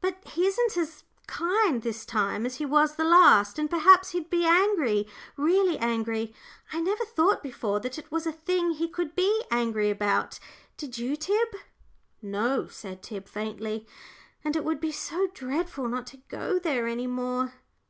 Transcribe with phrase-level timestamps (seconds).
[0.00, 4.30] But he isn't as kind this time as he was the last, and perhaps he'd
[4.30, 5.06] be angry,
[5.36, 6.32] really angry.
[6.72, 10.38] I never thought before that it was a thing he could be angry about,
[10.78, 11.48] did you, Tib?"
[12.22, 13.86] "No," said Tib, faintly;
[14.42, 17.52] "and it would be so dreadful not to go there any more."